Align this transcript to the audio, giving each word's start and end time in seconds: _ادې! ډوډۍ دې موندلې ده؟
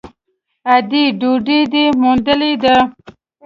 _ادې! 0.75 1.03
ډوډۍ 1.19 1.61
دې 1.71 1.85
موندلې 2.01 2.53
ده؟ 2.63 2.75